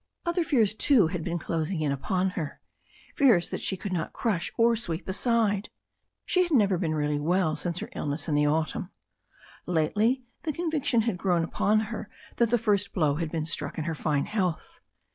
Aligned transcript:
Other 0.25 0.43
fears, 0.43 0.73
too, 0.73 1.09
had 1.09 1.23
been 1.23 1.37
closing 1.37 1.81
in 1.81 1.91
upon 1.91 2.31
her, 2.31 2.59
fears 3.15 3.51
that 3.51 3.61
she 3.61 3.77
could 3.77 3.93
not 3.93 4.13
crush 4.13 4.51
or 4.57 4.75
sweep 4.75 5.07
aside. 5.07 5.69
She 6.25 6.41
had 6.41 6.51
never 6.51 6.79
been 6.79 6.95
really 6.95 7.19
well 7.19 7.55
since 7.55 7.77
her 7.81 7.89
illness 7.95 8.27
in 8.27 8.33
the 8.33 8.47
autumn. 8.47 8.89
Lately 9.67 10.23
the 10.41 10.53
con 10.53 10.71
viction 10.71 11.03
had 11.03 11.19
grown 11.19 11.43
upon 11.43 11.81
her 11.93 12.09
that 12.37 12.49
the 12.49 12.57
first 12.57 12.93
blow 12.93 13.17
had 13.17 13.31
been 13.31 13.45
struck 13.45 13.77
at 13.77 13.85
her 13.85 13.93
fine 13.93 14.25
health. 14.25 14.79